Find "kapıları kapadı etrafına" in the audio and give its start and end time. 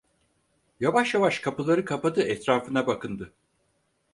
1.39-2.87